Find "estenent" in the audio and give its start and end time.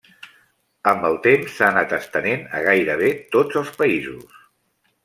1.99-2.49